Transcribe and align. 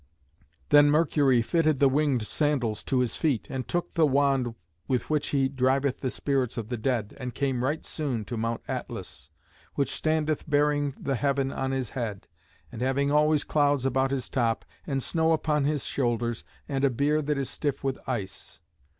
'"Then 0.71 0.89
Mercury 0.89 1.43
fitted 1.43 1.79
the 1.79 1.87
winged 1.87 2.25
sandals 2.25 2.81
to 2.85 3.01
his 3.01 3.17
feet, 3.17 3.45
and 3.51 3.67
took 3.67 3.93
the 3.93 4.07
wand 4.07 4.55
with 4.87 5.11
which 5.11 5.27
he 5.27 5.47
driveth 5.47 5.99
the 5.99 6.09
spirits 6.09 6.57
of 6.57 6.69
the 6.69 6.75
dead, 6.77 7.15
and 7.19 7.35
came 7.35 7.63
right 7.63 7.85
soon 7.85 8.25
to 8.25 8.35
Mount 8.35 8.61
Atlas, 8.67 9.29
which 9.75 9.91
standeth 9.93 10.49
bearing 10.49 10.95
the 10.99 11.13
heaven 11.13 11.51
on 11.51 11.69
his 11.69 11.91
head, 11.91 12.27
and 12.71 12.81
having 12.81 13.11
always 13.11 13.43
clouds 13.43 13.85
about 13.85 14.09
his 14.09 14.27
top, 14.27 14.65
and 14.87 15.03
snow 15.03 15.33
upon 15.33 15.65
his 15.65 15.83
shoulders, 15.83 16.43
and 16.67 16.83
a 16.83 16.89
beard 16.89 17.27
that 17.27 17.37
is 17.37 17.51
stiff 17.51 17.83
with 17.83 17.99
ice. 18.07 18.59